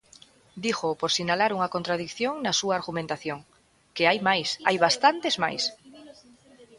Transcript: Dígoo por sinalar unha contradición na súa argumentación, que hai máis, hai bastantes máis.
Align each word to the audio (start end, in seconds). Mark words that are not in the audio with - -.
Dígoo 0.63 0.97
por 1.01 1.11
sinalar 1.17 1.51
unha 1.57 1.71
contradición 1.75 2.33
na 2.45 2.53
súa 2.59 2.77
argumentación, 2.79 3.39
que 3.95 4.03
hai 4.09 4.19
máis, 4.29 4.49
hai 4.67 4.77
bastantes 4.85 5.35
máis. 5.43 5.63